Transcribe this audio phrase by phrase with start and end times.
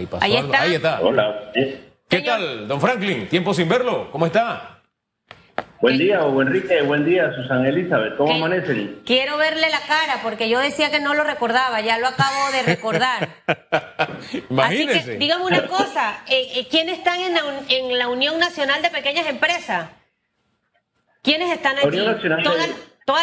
[0.00, 0.62] ahí pasó ahí Está.
[0.62, 1.00] Ahí está.
[1.00, 1.52] Hola.
[2.08, 3.28] ¿Qué tal, don Franklin?
[3.28, 4.08] Tiempo sin verlo.
[4.10, 4.80] ¿Cómo está?
[5.80, 8.16] Buen día, Hugo Enrique, buen día, Susana Elizabeth.
[8.18, 9.00] ¿Cómo amanecen?
[9.06, 12.62] Quiero verle la cara porque yo decía que no lo recordaba, ya lo acabo de
[12.62, 13.28] recordar.
[14.50, 14.98] Imagínese.
[14.98, 18.82] Así que dígame una cosa, eh, eh, ¿quiénes están en la, en la, Unión Nacional
[18.82, 19.88] de Pequeñas Empresas?
[21.22, 21.98] ¿Quiénes están allí?
[22.44, 22.68] ¿Todas,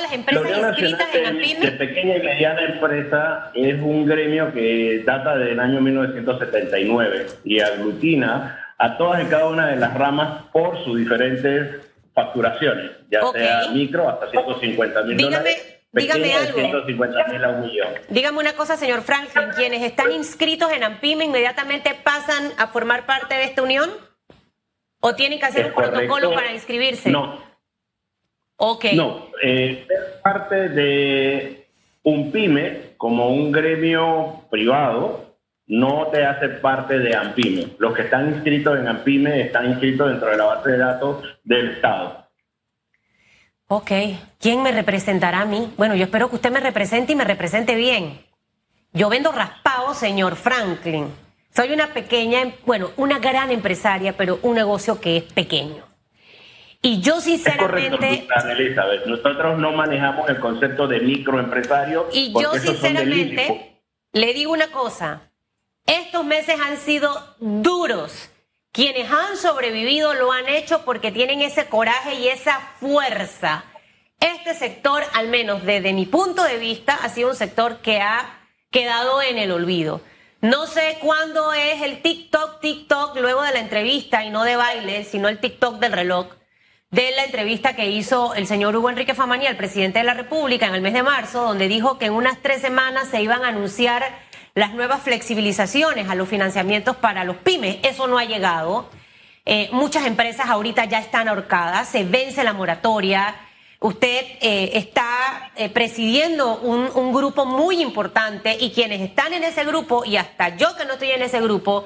[0.02, 1.60] las empresas inscritas en AMPIME?
[1.60, 8.74] De pequeña y mediana empresa es un gremio que data del año 1979 y aglutina
[8.78, 11.78] a todas y cada una de las ramas por sus diferentes
[12.14, 15.74] facturaciones, ya sea micro hasta 150 mil dólares.
[15.92, 16.60] Dígame algo.
[16.60, 17.72] 150 mil a un.
[18.10, 19.50] Dígame una cosa, señor Franklin.
[19.56, 23.90] ¿Quienes están inscritos en AMPIME inmediatamente pasan a formar parte de esta unión?
[25.00, 27.10] ¿O tienen que hacer un protocolo para inscribirse?
[27.10, 27.47] No.
[28.58, 28.86] Ok.
[28.94, 29.28] No.
[29.42, 31.68] Eh, ser parte de
[32.04, 35.28] un PYME como un gremio privado
[35.68, 37.76] no te hace parte de AMPIME.
[37.78, 41.72] Los que están inscritos en AMPIME están inscritos dentro de la base de datos del
[41.72, 42.26] Estado.
[43.68, 43.92] Ok,
[44.40, 45.74] ¿quién me representará a mí?
[45.76, 48.22] Bueno, yo espero que usted me represente y me represente bien.
[48.94, 51.08] Yo vendo raspado, señor Franklin.
[51.54, 55.87] Soy una pequeña, bueno, una gran empresaria, pero un negocio que es pequeño.
[56.88, 58.14] Y yo sinceramente...
[58.14, 59.06] Es correcto, Elizabeth.
[59.08, 62.08] Nosotros no manejamos el concepto de microempresario.
[62.14, 65.34] Y yo sinceramente le digo una cosa.
[65.86, 68.30] Estos meses han sido duros.
[68.72, 73.66] Quienes han sobrevivido lo han hecho porque tienen ese coraje y esa fuerza.
[74.22, 78.48] Este sector, al menos desde mi punto de vista, ha sido un sector que ha
[78.72, 80.00] quedado en el olvido.
[80.40, 85.04] No sé cuándo es el TikTok, TikTok, luego de la entrevista, y no de baile,
[85.04, 86.28] sino el TikTok del reloj,
[86.92, 90.68] de la entrevista que hizo el señor Hugo Enrique Famani al presidente de la República
[90.68, 93.50] en el mes de marzo, donde dijo que en unas tres semanas se iban a
[93.50, 94.04] anunciar
[94.54, 97.78] las nuevas flexibilizaciones a los financiamientos para los pymes.
[97.84, 98.90] Eso no ha llegado.
[99.46, 103.36] Eh, muchas empresas ahorita ya están ahorcadas, se vence la moratoria.
[103.80, 109.66] Usted eh, está eh, presidiendo un, un, grupo muy importante y quienes están en ese
[109.66, 111.86] grupo, y hasta yo que no estoy en ese grupo,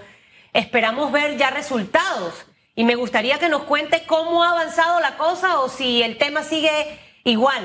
[0.54, 2.46] esperamos ver ya resultados.
[2.82, 6.42] Y me gustaría que nos cuente cómo ha avanzado la cosa o si el tema
[6.42, 6.72] sigue
[7.24, 7.62] igual.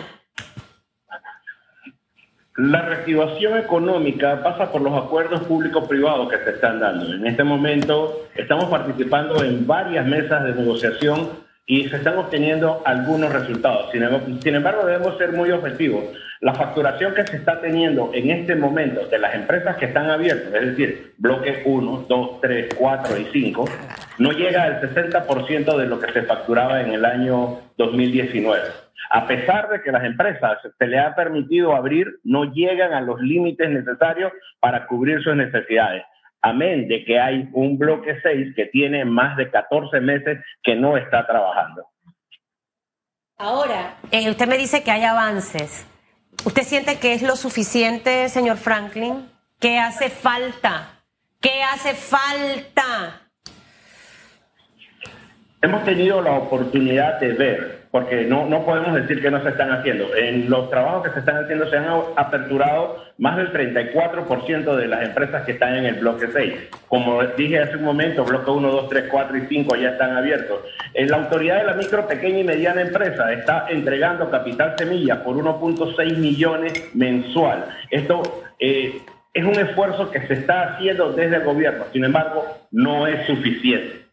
[2.59, 7.15] La reactivación económica pasa por los acuerdos público-privados que se están dando.
[7.15, 11.31] En este momento estamos participando en varias mesas de negociación
[11.65, 13.91] y se están obteniendo algunos resultados.
[14.43, 16.05] Sin embargo, debemos ser muy objetivos.
[16.41, 20.53] La facturación que se está teniendo en este momento de las empresas que están abiertas,
[20.55, 23.65] es decir, bloques 1, 2, 3, 4 y 5,
[24.19, 29.69] no llega al 60% de lo que se facturaba en el año 2019 a pesar
[29.69, 34.33] de que las empresas se les ha permitido abrir, no llegan a los límites necesarios
[34.61, 36.05] para cubrir sus necesidades.
[36.43, 40.97] Amén de que hay un bloque 6 que tiene más de 14 meses que no
[40.97, 41.87] está trabajando.
[43.39, 45.87] Ahora, eh, usted me dice que hay avances.
[46.45, 49.29] ¿Usted siente que es lo suficiente, señor Franklin?
[49.59, 51.03] ¿Qué hace falta?
[51.41, 53.23] ¿Qué hace falta?
[55.63, 59.73] Hemos tenido la oportunidad de ver porque no, no podemos decir que no se están
[59.73, 60.15] haciendo.
[60.15, 61.87] En los trabajos que se están haciendo se han
[62.17, 66.55] aperturado más del 34% de las empresas que están en el bloque 6.
[66.89, 70.61] Como dije hace un momento, bloque 1, 2, 3, 4 y 5 ya están abiertos.
[70.97, 76.17] La autoridad de la micro, pequeña y mediana empresa está entregando capital semilla por 1.6
[76.17, 77.67] millones mensual.
[77.91, 78.23] Esto
[78.59, 79.03] eh,
[79.35, 84.06] es un esfuerzo que se está haciendo desde el gobierno, sin embargo, no es suficiente.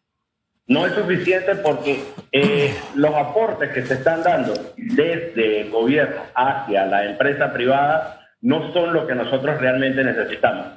[0.68, 6.86] No es suficiente porque eh, los aportes que se están dando desde el gobierno hacia
[6.86, 10.68] la empresa privada no son lo que nosotros realmente necesitamos.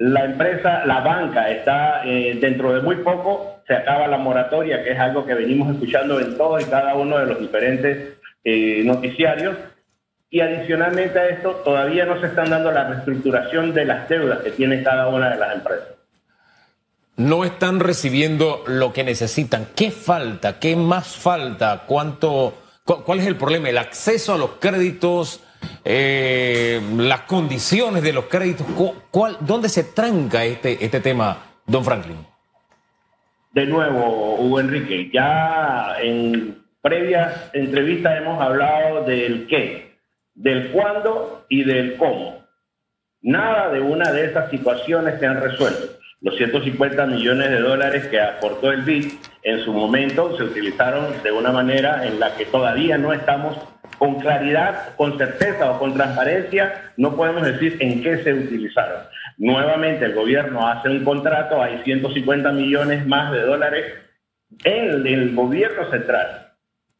[0.00, 4.92] La empresa, la banca está eh, dentro de muy poco, se acaba la moratoria, que
[4.92, 9.58] es algo que venimos escuchando en todos y cada uno de los diferentes eh, noticiarios.
[10.30, 14.52] Y adicionalmente a esto, todavía no se están dando la reestructuración de las deudas que
[14.52, 15.88] tiene cada una de las empresas
[17.16, 19.68] no están recibiendo lo que necesitan.
[19.76, 20.58] ¿Qué falta?
[20.58, 21.82] ¿Qué más falta?
[21.86, 22.54] ¿Cuánto?
[22.82, 23.68] ¿Cuál es el problema?
[23.68, 25.40] ¿El acceso a los créditos?
[25.84, 28.66] Eh, ¿Las condiciones de los créditos?
[29.10, 32.18] ¿Cuál, ¿Dónde se tranca este, este tema, don Franklin?
[33.52, 39.98] De nuevo, Hugo Enrique, ya en previas entrevistas hemos hablado del qué,
[40.34, 42.44] del cuándo y del cómo.
[43.22, 45.98] Nada de una de esas situaciones se han resuelto.
[46.22, 49.12] Los 150 millones de dólares que aportó el BID
[49.42, 53.56] en su momento se utilizaron de una manera en la que todavía no estamos
[54.00, 59.02] con claridad, con certeza o con transparencia, no podemos decir en qué se utilizaron.
[59.36, 63.92] nuevamente el gobierno hace un contrato, hay 150 millones más de dólares
[64.64, 66.54] en el gobierno central.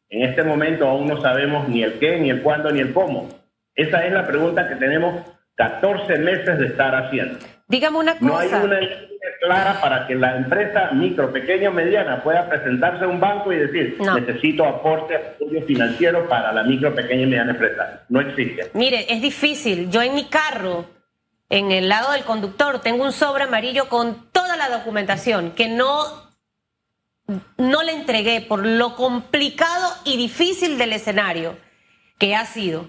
[0.09, 3.29] En este momento aún no sabemos ni el qué, ni el cuándo, ni el cómo.
[3.73, 5.25] Esa es la pregunta que tenemos
[5.55, 7.39] 14 meses de estar haciendo.
[7.67, 8.25] Dígame una cosa.
[8.25, 9.10] No hay una línea
[9.41, 13.57] clara para que la empresa micro, pequeña o mediana pueda presentarse a un banco y
[13.57, 18.03] decir, necesito aporte apoyo financiero para la micro, pequeña y mediana empresa.
[18.07, 18.69] No existe.
[18.75, 19.89] Mire, es difícil.
[19.89, 20.85] Yo en mi carro,
[21.49, 26.05] en el lado del conductor, tengo un sobre amarillo con toda la documentación que no,
[27.57, 31.57] no le entregué por lo complicado y difícil del escenario
[32.19, 32.87] que ha sido.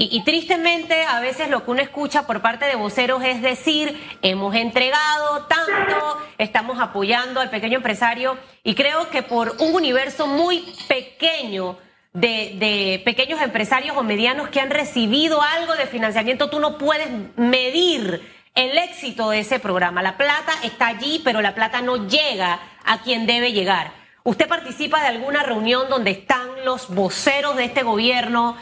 [0.00, 4.54] Y, tristemente a veces lo que uno escucha por parte de voceros es decir, hemos
[4.54, 11.78] entregado tanto, estamos apoyando al pequeño empresario y creo que por un universo muy pequeño
[12.12, 18.22] de, pequeños empresarios o medianos que han recibido algo de financiamiento, tú no puedes medir
[18.54, 20.00] el éxito de ese programa.
[20.00, 23.90] La plata está allí, pero la plata no llega a quien debe llegar.
[24.22, 28.56] ¿Usted participa de alguna reunión donde están los voceros de este gobierno?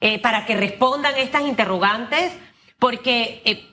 [0.00, 2.32] Eh, para que respondan estas interrogantes,
[2.78, 3.64] porque, eh,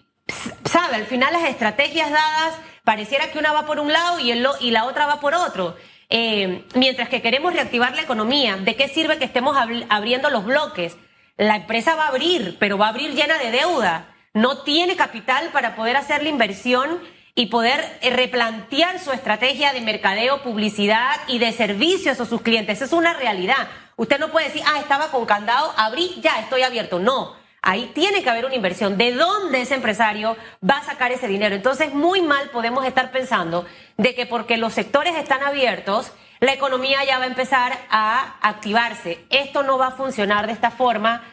[0.64, 4.48] sabe, al final las estrategias dadas pareciera que una va por un lado y, el,
[4.62, 5.76] y la otra va por otro.
[6.10, 9.58] Eh, mientras que queremos reactivar la economía, ¿de qué sirve que estemos
[9.90, 10.98] abriendo los bloques?
[11.38, 14.14] La empresa va a abrir, pero va a abrir llena de deuda.
[14.34, 17.00] No tiene capital para poder hacer la inversión
[17.34, 22.82] y poder replantear su estrategia de mercadeo, publicidad y de servicios a sus clientes.
[22.82, 23.70] Es una realidad.
[24.02, 26.98] Usted no puede decir, ah, estaba con candado, abrí, ya estoy abierto.
[26.98, 27.36] No.
[27.62, 28.98] Ahí tiene que haber una inversión.
[28.98, 30.36] ¿De dónde ese empresario
[30.68, 31.54] va a sacar ese dinero?
[31.54, 33.64] Entonces, muy mal podemos estar pensando
[33.98, 39.24] de que porque los sectores están abiertos, la economía ya va a empezar a activarse.
[39.30, 41.24] Esto no va a funcionar de esta forma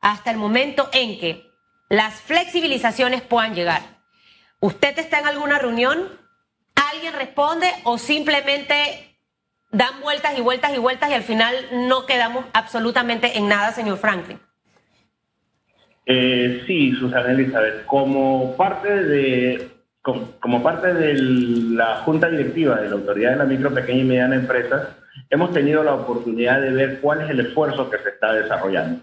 [0.00, 1.50] hasta el momento en que
[1.88, 3.82] las flexibilizaciones puedan llegar.
[4.60, 6.20] ¿Usted está en alguna reunión?
[6.76, 9.11] ¿Alguien responde o simplemente
[10.36, 14.38] y vueltas y vueltas y al final no quedamos absolutamente en nada, señor Franklin.
[16.06, 19.70] Eh, sí, Susana Elizabeth, como parte de
[20.02, 24.34] como, parte de la junta directiva de la autoridad de la micro, pequeña y mediana
[24.34, 24.96] empresa,
[25.30, 29.00] hemos tenido la oportunidad de ver cuál es el esfuerzo que se está desarrollando.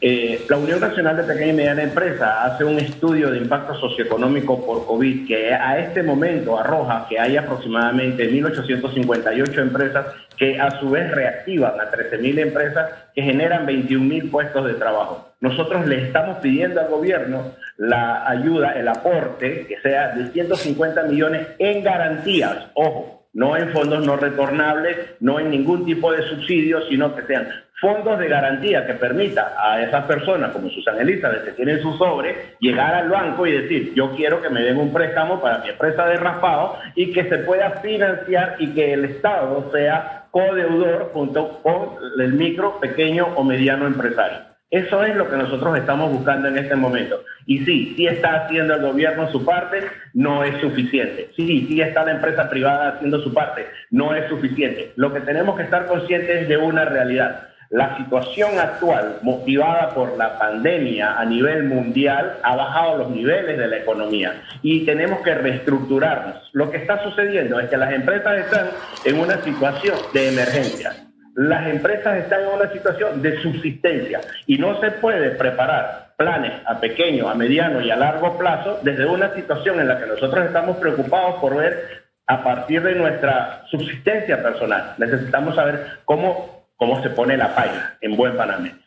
[0.00, 4.64] Eh, la Unión Nacional de Pequeña y Mediana Empresa hace un estudio de impacto socioeconómico
[4.64, 10.06] por COVID que a este momento arroja que hay aproximadamente 1.858 empresas
[10.36, 15.30] que a su vez reactivan a 13.000 empresas que generan 21.000 puestos de trabajo.
[15.40, 21.46] Nosotros le estamos pidiendo al gobierno la ayuda, el aporte, que sea de 150 millones
[21.58, 27.14] en garantías, ojo, no en fondos no retornables, no en ningún tipo de subsidio, sino
[27.14, 27.48] que sean
[27.84, 32.56] fondos de garantía que permita a esas personas como Susana Elizabeth que tienen su sobre
[32.58, 36.06] llegar al banco y decir yo quiero que me den un préstamo para mi empresa
[36.06, 41.98] de raspado y que se pueda financiar y que el Estado sea codeudor junto con
[42.18, 44.38] el micro, pequeño o mediano empresario.
[44.70, 47.22] Eso es lo que nosotros estamos buscando en este momento.
[47.44, 49.82] Y sí, sí está haciendo el gobierno su parte,
[50.14, 51.30] no es suficiente.
[51.36, 54.92] Sí, sí está la empresa privada haciendo su parte, no es suficiente.
[54.96, 57.50] Lo que tenemos que estar conscientes es de una realidad.
[57.70, 63.66] La situación actual, motivada por la pandemia a nivel mundial, ha bajado los niveles de
[63.66, 66.50] la economía y tenemos que reestructurarnos.
[66.52, 68.68] Lo que está sucediendo es que las empresas están
[69.04, 70.92] en una situación de emergencia
[71.34, 76.78] las empresas están en una situación de subsistencia y no se puede preparar planes a
[76.78, 80.76] pequeño, a mediano y a largo plazo desde una situación en la que nosotros estamos
[80.76, 84.94] preocupados por ver a partir de nuestra subsistencia personal.
[84.98, 88.78] Necesitamos saber cómo, cómo se pone la paila en buen panameño.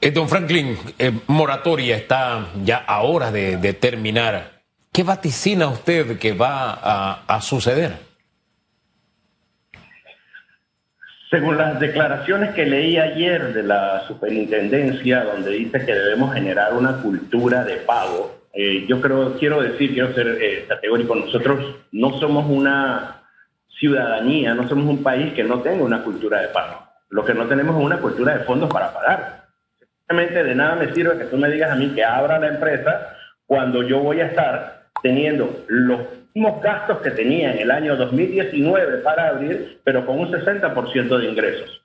[0.00, 4.62] Eh, don Franklin, eh, moratoria está ya a hora de, terminar.
[4.92, 8.12] ¿Qué vaticina usted que va a suceder?
[11.32, 17.00] Según las declaraciones que leí ayer de la superintendencia, donde dice que debemos generar una
[17.00, 22.44] cultura de pago, eh, yo creo, quiero decir, quiero ser eh, categórico, nosotros no somos
[22.50, 23.21] una
[23.82, 26.86] ciudadanía, no somos un país que no tenga una cultura de pago.
[27.08, 29.46] Lo que no tenemos es una cultura de fondos para pagar.
[30.06, 33.16] Simplemente de nada me sirve que tú me digas a mí que abra la empresa
[33.44, 35.98] cuando yo voy a estar teniendo los
[36.32, 41.28] mismos gastos que tenía en el año 2019 para abrir, pero con un 60% de
[41.28, 41.82] ingresos.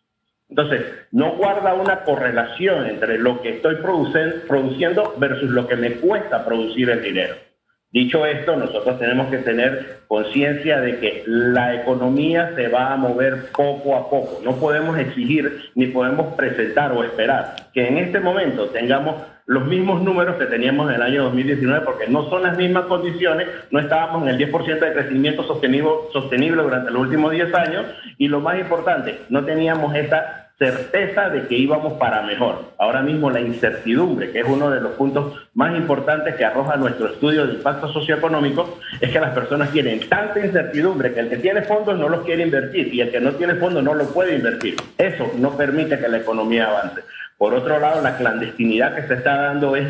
[0.49, 6.45] Entonces, no guarda una correlación entre lo que estoy produciendo versus lo que me cuesta
[6.45, 7.46] producir el dinero.
[7.91, 13.49] Dicho esto, nosotros tenemos que tener conciencia de que la economía se va a mover
[13.55, 14.41] poco a poco.
[14.43, 19.15] No podemos exigir ni podemos presentar o esperar que en este momento tengamos
[19.45, 23.47] los mismos números que teníamos en el año 2019, porque no son las mismas condiciones,
[23.71, 27.85] no estábamos en el 10% de crecimiento sostenible, sostenible durante los últimos 10 años,
[28.17, 32.73] y lo más importante, no teníamos esa certeza de que íbamos para mejor.
[32.79, 37.07] Ahora mismo la incertidumbre, que es uno de los puntos más importantes que arroja nuestro
[37.07, 41.61] estudio de impacto socioeconómico, es que las personas tienen tanta incertidumbre que el que tiene
[41.61, 44.75] fondos no los quiere invertir y el que no tiene fondos no lo puede invertir.
[44.97, 47.01] Eso no permite que la economía avance.
[47.37, 49.87] Por otro lado, la clandestinidad que se está dando es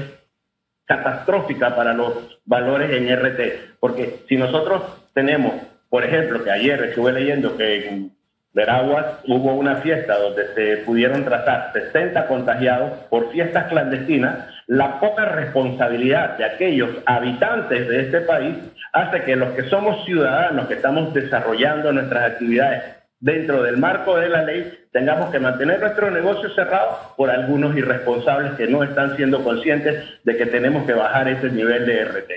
[0.86, 4.84] catastrófica para los valores en RT, porque si nosotros
[5.14, 5.54] tenemos,
[5.90, 8.10] por ejemplo, que ayer estuve leyendo que
[8.58, 14.48] Veraguas hubo una fiesta donde se pudieron trazar 60 contagiados por fiestas clandestinas.
[14.66, 18.56] La poca responsabilidad de aquellos habitantes de este país
[18.94, 22.82] hace que los que somos ciudadanos, que estamos desarrollando nuestras actividades
[23.20, 28.54] dentro del marco de la ley, tengamos que mantener nuestro negocio cerrado por algunos irresponsables
[28.54, 32.32] que no están siendo conscientes de que tenemos que bajar ese nivel de RT.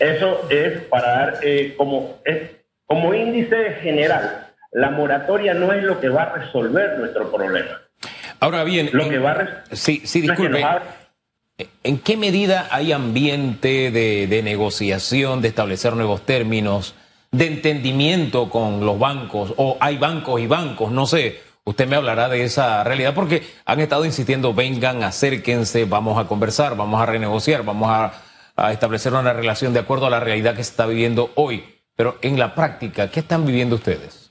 [0.00, 2.20] Eso es para dar eh, como,
[2.86, 4.43] como índice general
[4.74, 7.80] la moratoria no es lo que va a resolver nuestro problema.
[8.40, 10.62] Ahora bien, lo que va a sí, sí, disculpe.
[11.84, 16.96] ¿En qué medida hay ambiente de, de, negociación, de establecer nuevos términos,
[17.30, 19.54] de entendimiento con los bancos?
[19.56, 20.90] ¿O hay bancos y bancos?
[20.90, 26.18] No sé, usted me hablará de esa realidad porque han estado insistiendo, vengan, acérquense, vamos
[26.18, 28.12] a conversar, vamos a renegociar, vamos a,
[28.56, 31.62] a establecer una relación de acuerdo a la realidad que se está viviendo hoy.
[31.94, 34.23] Pero en la práctica, ¿qué están viviendo ustedes?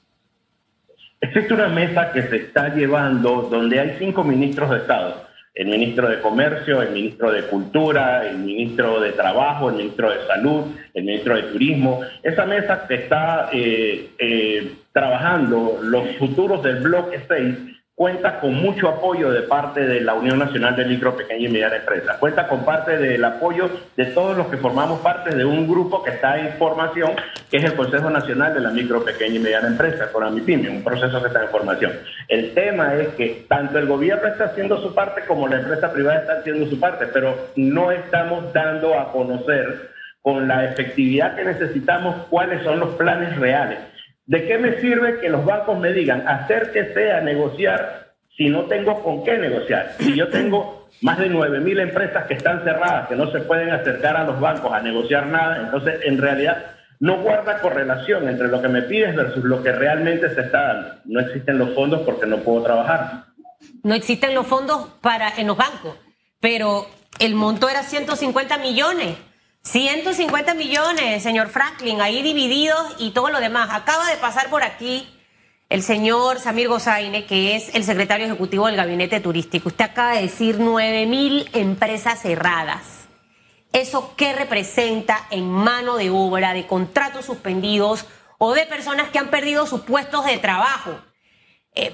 [1.24, 5.24] Existe una mesa que se está llevando donde hay cinco ministros de Estado.
[5.56, 10.28] El ministro de Comercio, el ministro de Cultura, el ministro de Trabajo, el ministro de
[10.28, 12.02] Salud, el ministro de Turismo.
[12.22, 17.56] Esa mesa que está eh, eh, trabajando los futuros del bloque 6
[17.96, 21.76] cuenta con mucho apoyo de parte de la Unión Nacional de Micro, Pequeña y Mediana
[21.76, 22.18] Empresa.
[22.20, 26.10] Cuenta con parte del apoyo de todos los que formamos parte de un grupo que
[26.10, 27.12] está en formación,
[27.52, 30.84] que es el Consejo Nacional de la Micro, Pequeña y Mediana Empresa, con AMIPIME, un
[30.84, 31.94] proceso que está en formación.
[32.28, 36.20] El tema es que tanto el gobierno está haciendo su parte como la empresa privada
[36.20, 39.92] está haciendo su parte, pero no estamos dando a conocer
[40.24, 43.93] con la efectividad que necesitamos cuáles son los planes reales
[44.26, 49.04] ¿De qué me sirve que los bancos me digan acérquese a negociar si no tengo
[49.04, 49.96] con qué negociar?
[50.00, 54.16] Si yo tengo más de 9.000 empresas que están cerradas, que no se pueden acercar
[54.16, 56.66] a los bancos a negociar nada, entonces en realidad
[57.00, 60.96] no guarda correlación entre lo que me pides versus lo que realmente se está dando.
[61.04, 63.26] No existen los fondos porque no puedo trabajar.
[63.84, 65.98] No existen los fondos para en los bancos,
[66.40, 66.88] pero
[67.20, 69.18] el monto era 150 millones.
[69.64, 73.70] 150 millones, señor Franklin, ahí divididos y todo lo demás.
[73.72, 75.08] Acaba de pasar por aquí
[75.70, 79.70] el señor Samir Gozaine, que es el secretario ejecutivo del gabinete turístico.
[79.70, 83.08] Usted acaba de decir 9 mil empresas cerradas.
[83.72, 88.06] ¿Eso qué representa en mano de obra, de contratos suspendidos
[88.38, 91.00] o de personas que han perdido sus puestos de trabajo?
[91.74, 91.92] Eh,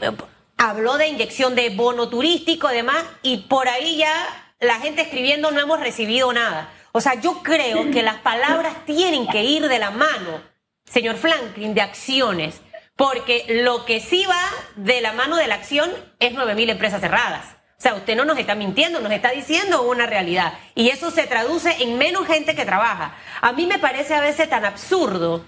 [0.57, 4.11] habló de inyección de bono turístico, además, y por ahí ya
[4.59, 6.73] la gente escribiendo no hemos recibido nada.
[7.00, 10.44] O sea, yo creo que las palabras tienen que ir de la mano,
[10.84, 12.60] señor Franklin, de acciones,
[12.98, 14.44] porque lo que sí va
[14.75, 15.89] de la mano de la acción
[16.20, 17.56] es 9.000 empresas cerradas.
[17.77, 20.60] O sea, usted no nos está mintiendo, nos está diciendo una realidad.
[20.75, 23.15] Y eso se traduce en menos gente que trabaja.
[23.39, 25.46] A mí me parece a veces tan absurdo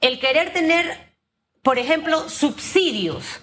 [0.00, 1.14] el querer tener,
[1.62, 3.42] por ejemplo, subsidios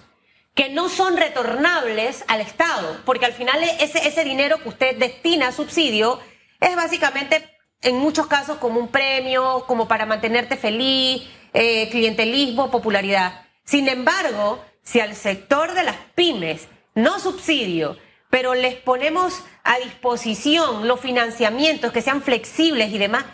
[0.56, 5.48] que no son retornables al Estado, porque al final ese, ese dinero que usted destina
[5.48, 6.18] a subsidio
[6.60, 7.50] es básicamente
[7.82, 13.46] en muchos casos como un premio, como para mantenerte feliz, eh, clientelismo, popularidad.
[13.64, 17.96] Sin embargo, si al sector de las pymes no subsidio,
[18.30, 23.24] pero les ponemos a disposición los financiamientos que sean flexibles y demás,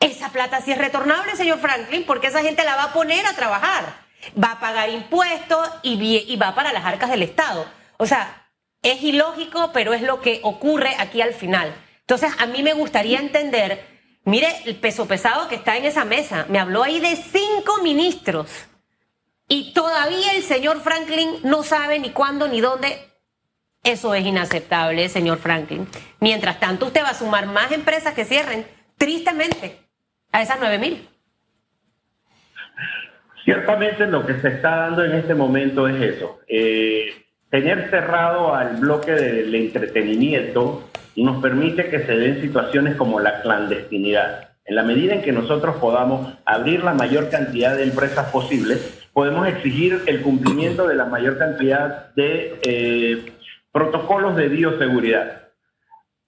[0.00, 3.34] esa plata sí es retornable, señor Franklin, porque esa gente la va a poner a
[3.34, 4.04] trabajar,
[4.42, 7.66] va a pagar impuestos y, y va para las arcas del Estado.
[7.96, 8.48] O sea,
[8.82, 11.74] es ilógico, pero es lo que ocurre aquí al final.
[12.08, 13.84] Entonces, a mí me gustaría entender,
[14.24, 16.46] mire el peso pesado que está en esa mesa.
[16.48, 18.68] Me habló ahí de cinco ministros.
[19.48, 22.96] Y todavía el señor Franklin no sabe ni cuándo ni dónde.
[23.82, 25.88] Eso es inaceptable, señor Franklin.
[26.20, 28.64] Mientras tanto, usted va a sumar más empresas que cierren,
[28.96, 29.80] tristemente,
[30.30, 31.08] a esas nueve mil.
[33.44, 36.38] Ciertamente lo que se está dando en este momento es eso.
[36.46, 40.88] Eh, tener cerrado al bloque del entretenimiento
[41.24, 44.50] nos permite que se den situaciones como la clandestinidad.
[44.66, 49.46] En la medida en que nosotros podamos abrir la mayor cantidad de empresas posibles, podemos
[49.46, 53.24] exigir el cumplimiento de la mayor cantidad de eh,
[53.72, 55.42] protocolos de bioseguridad.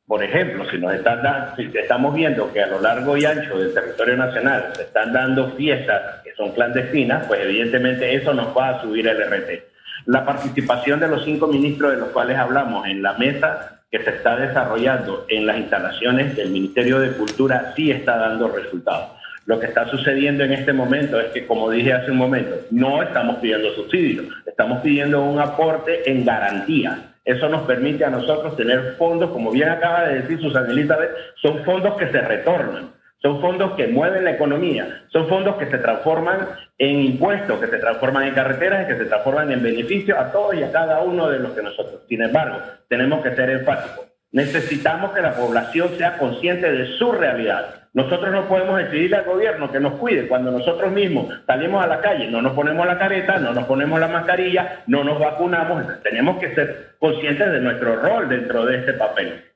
[0.07, 3.75] por ejemplo, si nos están si estamos viendo que a lo largo y ancho del
[3.75, 8.80] territorio nacional se están dando fiestas que son clandestinas, pues evidentemente eso nos va a
[8.80, 9.64] subir el RT.
[10.07, 14.11] La participación de los cinco ministros de los cuales hablamos en la mesa que se
[14.11, 19.12] está desarrollando en las instalaciones del Ministerio de Cultura sí está dando resultados.
[19.47, 23.02] Lo que está sucediendo en este momento es que, como dije hace un momento, no
[23.02, 27.14] estamos pidiendo subsidios, estamos pidiendo un aporte en garantía.
[27.25, 31.64] Eso nos permite a nosotros tener fondos, como bien acaba de decir Susana Elizabeth, son
[31.64, 36.48] fondos que se retornan, son fondos que mueven la economía, son fondos que se transforman
[36.78, 40.62] en impuestos, que se transforman en carreteras que se transforman en beneficios a todos y
[40.62, 42.02] a cada uno de los que nosotros.
[42.08, 42.58] Sin embargo,
[42.88, 44.06] tenemos que ser enfáticos.
[44.30, 49.72] Necesitamos que la población sea consciente de su realidad nosotros no podemos decidirle al gobierno
[49.72, 53.38] que nos cuide cuando nosotros mismos salimos a la calle, no nos ponemos la careta,
[53.38, 55.84] no nos ponemos la mascarilla, no nos vacunamos.
[56.02, 59.48] Tenemos que ser conscientes de nuestro rol dentro de este papel.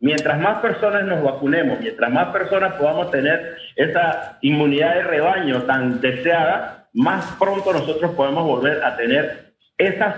[0.00, 6.00] Mientras más personas nos vacunemos, mientras más personas podamos tener esa inmunidad de rebaño tan
[6.00, 10.14] deseada, más pronto nosotros podemos volver a tener esas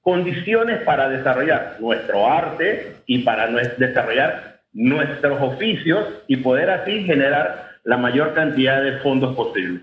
[0.00, 7.96] condiciones para desarrollar nuestro arte y para desarrollar nuestros oficios y poder así generar la
[7.96, 9.80] mayor cantidad de fondos posible.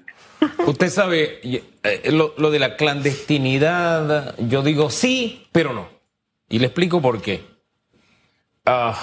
[0.66, 5.90] Usted sabe, eh, lo, de la clandestinidad, yo digo sí, pero no.
[6.50, 7.42] Y le explico por qué.
[8.66, 8.96] Ah,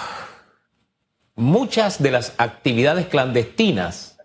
[1.37, 4.19] muchas de las actividades clandestinas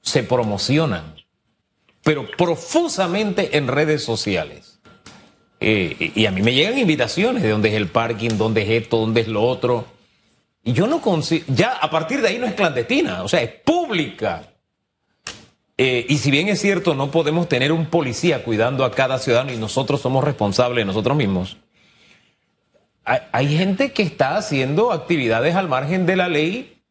[0.00, 1.14] se promocionan,
[2.02, 4.80] pero profusamente en redes sociales.
[5.60, 8.98] Eh, y a mí me llegan invitaciones de dónde es el parking, dónde es esto,
[8.98, 9.86] dónde es lo otro.
[10.64, 13.50] Y yo no consigo, ya a partir de ahí no es clandestina, o sea, es
[13.50, 14.52] pública.
[15.78, 19.52] Eh, y si bien es cierto, no podemos tener un policía cuidando a cada ciudadano
[19.52, 21.56] y nosotros somos responsables de nosotros mismos,
[23.04, 26.82] hay, gente que está haciendo actividades al margen de la ley,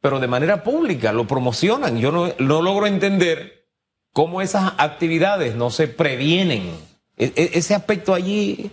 [0.00, 1.98] pero de manera pública, lo promocionan.
[1.98, 3.66] Yo no, logro entender
[4.12, 6.70] cómo esas actividades no se previenen.
[7.16, 8.70] E, e, ese aspecto allí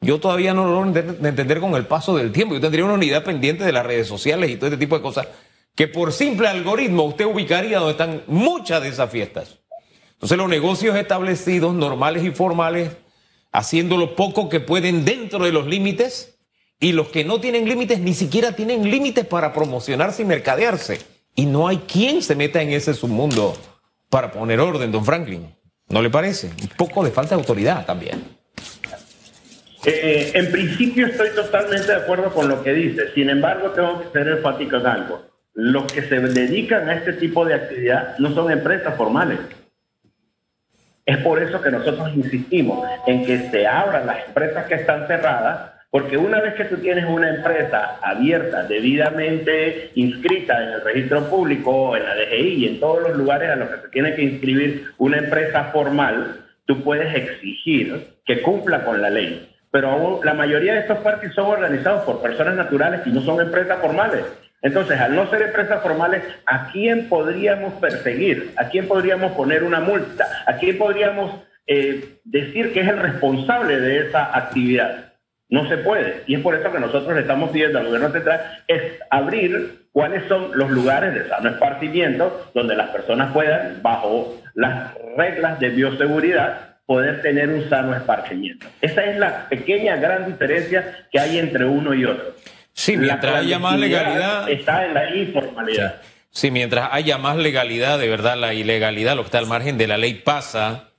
[0.00, 2.54] yo todavía no lo logro entender con el paso del tiempo.
[2.54, 5.26] Yo tendría una unidad pendiente de las redes sociales y todo este tipo de cosas
[5.74, 9.58] que por simple algoritmo usted ubicaría donde están muchas de esas fiestas.
[10.12, 12.90] Entonces los negocios establecidos, normales y formales,
[13.52, 16.38] haciendo lo poco que pueden dentro de los límites
[16.80, 21.00] y los que no tienen límites ni siquiera tienen límites para promocionarse y mercadearse.
[21.34, 23.56] Y no hay quien se meta en ese submundo
[24.10, 25.54] para poner orden, don Franklin.
[25.88, 26.48] ¿No le parece?
[26.48, 28.38] Un poco de falta de autoridad también.
[29.84, 34.10] Eh, en principio estoy totalmente de acuerdo con lo que dice, sin embargo tengo que
[34.10, 35.22] ser enfático en algo.
[35.54, 39.38] Los que se dedican a este tipo de actividad no son empresas formales.
[41.08, 45.70] Es por eso que nosotros insistimos en que se abran las empresas que están cerradas,
[45.90, 51.96] porque una vez que tú tienes una empresa abierta, debidamente inscrita en el registro público,
[51.96, 54.84] en la DGI y en todos los lugares a los que se tiene que inscribir
[54.98, 60.80] una empresa formal, tú puedes exigir que cumpla con la ley pero la mayoría de
[60.80, 64.24] estos parques son organizados por personas naturales y no son empresas formales.
[64.62, 68.52] Entonces, al no ser empresas formales, ¿a quién podríamos perseguir?
[68.56, 70.26] ¿A quién podríamos poner una multa?
[70.46, 71.32] ¿A quién podríamos
[71.66, 75.12] eh, decir que es el responsable de esa actividad?
[75.48, 76.22] No se puede.
[76.26, 80.24] Y es por eso que nosotros le estamos pidiendo al gobierno central es abrir cuáles
[80.28, 86.76] son los lugares de sano esparcimiento donde las personas puedan, bajo las reglas de bioseguridad,
[86.84, 88.66] poder tener un sano esparcimiento.
[88.80, 92.34] Esa es la pequeña gran diferencia que hay entre uno y otro.
[92.78, 94.48] Sí, mientras haya más legalidad.
[94.48, 96.00] Está en la informalidad.
[96.30, 96.50] Sí.
[96.50, 99.96] mientras haya más legalidad, de verdad la ilegalidad, lo que está al margen de la
[99.98, 100.90] ley, pasa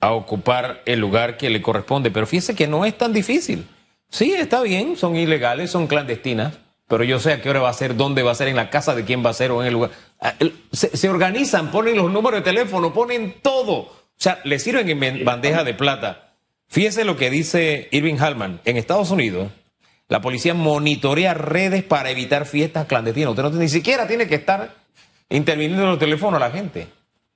[0.00, 2.10] a ocupar el lugar que le corresponde.
[2.10, 3.66] Pero fíjese que no es tan difícil.
[4.08, 6.54] Sí, está bien, son ilegales, son clandestinas,
[6.88, 8.70] pero yo sé a qué hora va a ser, dónde va a ser, en la
[8.70, 9.90] casa de quién va a ser o en el lugar.
[10.20, 10.32] Ah,
[10.72, 15.62] se organizan, ponen los números de teléfono, ponen todo o sea, le sirven en bandeja
[15.62, 16.34] de plata.
[16.66, 18.60] Fíjese lo que dice Irving Hallman.
[18.64, 19.52] En Estados Unidos,
[20.08, 23.30] la policía monitorea redes para evitar fiestas clandestinas.
[23.30, 24.74] Usted no, ni siquiera tiene que estar
[25.28, 26.88] interviniendo en los teléfonos a la gente.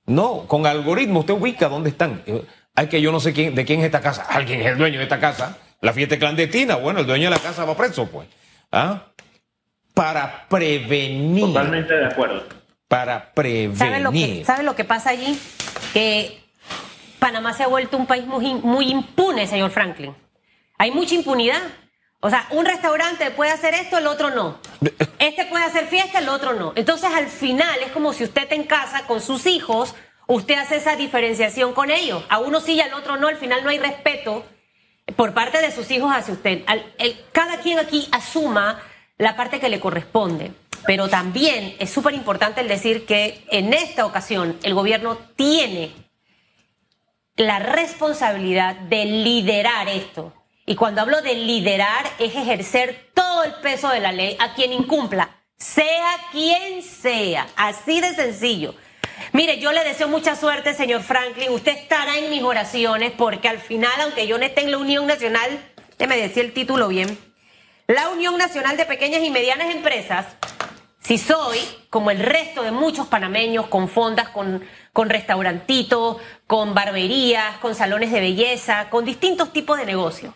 [0.05, 2.23] No, con algoritmo usted ubica dónde están.
[2.75, 4.23] Hay que yo no sé quién, de quién es esta casa.
[4.23, 5.57] Alguien es el dueño de esta casa.
[5.81, 6.75] La fiesta es clandestina.
[6.75, 8.27] Bueno, el dueño de la casa va preso, pues.
[8.71, 9.03] ¿Ah?
[9.93, 11.45] Para prevenir.
[11.45, 12.43] Totalmente de acuerdo.
[12.87, 13.77] Para prevenir.
[13.77, 15.39] ¿Sabe lo que, ¿sabe lo que pasa allí?
[15.93, 16.39] Que
[17.19, 20.15] Panamá se ha vuelto un país muy, muy impune, señor Franklin.
[20.79, 21.61] Hay mucha impunidad.
[22.25, 24.57] O sea, un restaurante puede hacer esto, el otro no.
[25.19, 26.71] Este puede hacer fiesta, el otro no.
[26.73, 29.93] Entonces, al final, es como si usted en casa con sus hijos,
[30.27, 32.23] usted hace esa diferenciación con ellos.
[32.29, 33.27] A uno sí y al otro no.
[33.27, 34.45] Al final no hay respeto
[35.17, 36.63] por parte de sus hijos hacia usted.
[37.33, 38.81] cada quien aquí asuma
[39.17, 40.53] la parte que le corresponde.
[40.87, 45.91] Pero también es súper importante el decir que en esta ocasión el gobierno tiene
[47.35, 50.31] la responsabilidad de liderar esto.
[50.65, 54.71] Y cuando hablo de liderar es ejercer todo el peso de la ley a quien
[54.71, 58.75] incumpla, sea quien sea, así de sencillo.
[59.33, 61.51] Mire, yo le deseo mucha suerte, señor Franklin.
[61.51, 65.05] Usted estará en mis oraciones porque al final, aunque yo no esté en la Unión
[65.05, 65.49] Nacional,
[66.07, 67.17] me decía el título bien,
[67.87, 70.25] la Unión Nacional de Pequeñas y Medianas Empresas,
[70.99, 77.57] si soy, como el resto de muchos panameños, con fondas, con, con restaurantitos, con barberías,
[77.57, 80.33] con salones de belleza, con distintos tipos de negocios,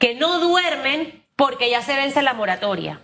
[0.00, 3.00] que no duermen porque ya se vence la moratoria,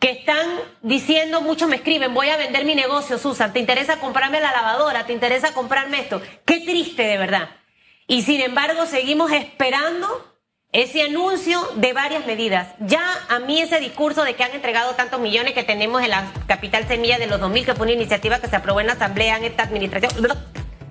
[0.00, 0.46] que están
[0.82, 5.06] diciendo, muchos me escriben, voy a vender mi negocio, Susan, ¿te interesa comprarme la lavadora?
[5.06, 6.20] ¿Te interesa comprarme esto?
[6.44, 7.50] Qué triste de verdad.
[8.08, 10.34] Y sin embargo, seguimos esperando
[10.72, 12.74] ese anuncio de varias medidas.
[12.80, 16.32] Ya a mí ese discurso de que han entregado tantos millones que tenemos en la
[16.46, 19.36] capital semilla de los 2000, que fue una iniciativa que se aprobó en la Asamblea
[19.36, 20.12] en esta administración,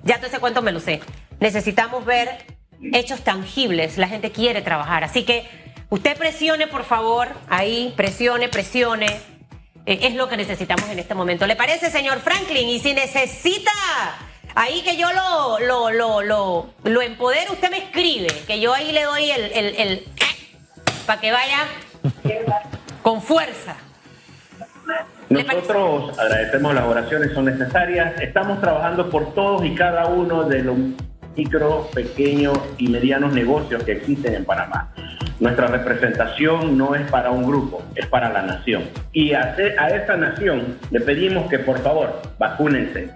[0.04, 1.00] ya todo ese cuento me lo sé.
[1.40, 2.55] Necesitamos ver
[2.92, 3.98] hechos tangibles.
[3.98, 5.04] La gente quiere trabajar.
[5.04, 5.48] Así que
[5.90, 9.06] usted presione, por favor, ahí, presione, presione.
[9.86, 11.46] Eh, es lo que necesitamos en este momento.
[11.46, 12.68] ¿Le parece, señor Franklin?
[12.68, 13.72] Y si necesita
[14.58, 18.90] Ahí que yo lo, lo, lo, lo, lo empodero, usted me escribe, que yo ahí
[18.90, 20.04] le doy el, el, el
[21.06, 21.58] para que vaya
[23.02, 23.76] con fuerza.
[25.28, 28.18] Nosotros agradecemos las oraciones, son necesarias.
[28.22, 30.76] Estamos trabajando por todos y cada uno de los
[31.36, 34.92] micro, pequeños y medianos negocios que existen en Panamá.
[35.38, 38.84] Nuestra representación no es para un grupo, es para la nación.
[39.12, 43.10] Y a, a esa nación le pedimos que por favor vacúnense,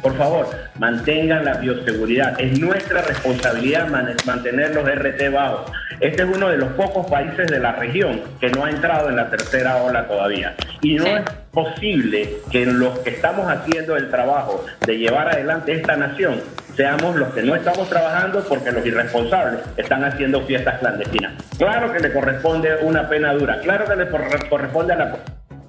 [0.00, 0.46] por favor,
[0.78, 2.40] mantengan la bioseguridad.
[2.40, 3.88] Es nuestra responsabilidad
[4.24, 5.70] mantener los RT bajos.
[6.00, 9.16] Este es uno de los pocos países de la región que no ha entrado en
[9.16, 10.54] la tercera ola todavía.
[10.80, 15.96] Y no es posible que los que estamos haciendo el trabajo de llevar adelante esta
[15.96, 16.40] nación
[16.76, 21.32] seamos los que no estamos trabajando porque los irresponsables están haciendo fiestas clandestinas.
[21.58, 24.08] Claro que le corresponde una pena dura, claro que le
[24.48, 25.16] corresponde a la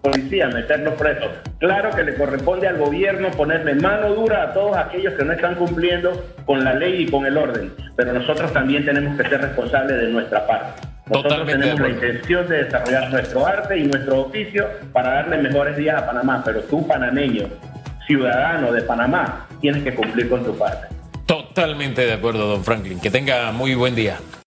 [0.02, 1.30] policía meterlos presos.
[1.60, 5.56] Claro que le corresponde al gobierno ponerle mano dura a todos aquellos que no están
[5.56, 10.00] cumpliendo con la ley y con el orden, pero nosotros también tenemos que ser responsables
[10.00, 10.88] de nuestra parte.
[11.10, 16.02] Nosotros tenemos la intención de desarrollar nuestro arte y nuestro oficio para darle mejores días
[16.02, 17.48] a Panamá, pero tú, panameño,
[18.06, 20.97] ciudadano de Panamá, tienes que cumplir con tu parte.
[21.28, 23.02] Totalmente de acuerdo, don Franklin.
[23.02, 24.18] Que tenga muy buen día.